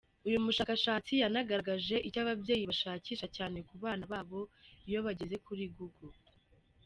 [0.27, 4.39] Uyu mushakashatsi yanagaragaje icyo ababyeyi bashakisha cyane ku bana babo
[4.87, 6.15] iyo bageze kuri google.